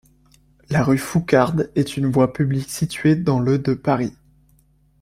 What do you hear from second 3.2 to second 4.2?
le de Paris.